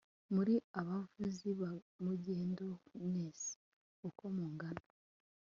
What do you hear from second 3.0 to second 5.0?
mwese uko mungana